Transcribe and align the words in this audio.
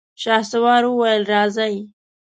شهسوار 0.21 0.83
وويل: 0.87 1.21
راځئ! 1.31 1.75